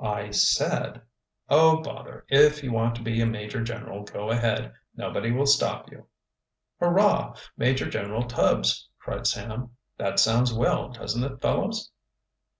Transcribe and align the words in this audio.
"I 0.00 0.30
said" 0.30 1.02
"Oh, 1.48 1.80
bother, 1.82 2.26
if 2.28 2.64
you 2.64 2.72
want 2.72 2.96
to 2.96 3.02
be 3.02 3.20
a 3.20 3.26
major 3.26 3.62
general, 3.62 4.02
go 4.02 4.28
ahead. 4.28 4.72
Nobody 4.96 5.30
will 5.30 5.46
stop 5.46 5.92
you." 5.92 6.08
"Hurrah, 6.80 7.36
Major 7.56 7.88
General 7.88 8.24
Tubbs!" 8.24 8.88
cried 8.98 9.28
Sam. 9.28 9.70
"That 9.96 10.18
sounds 10.18 10.52
well, 10.52 10.88
doesn't 10.88 11.22
it, 11.22 11.40
fellows?" 11.40 11.92